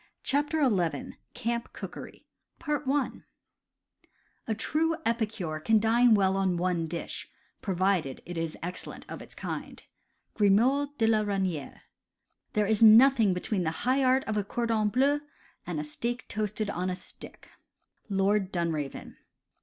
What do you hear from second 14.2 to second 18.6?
of a cordon bleu and a steak toasted on a stick."— Lord